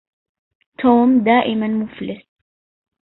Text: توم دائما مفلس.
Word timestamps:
توم 0.77 1.23
دائما 1.23 1.67
مفلس. 1.67 2.21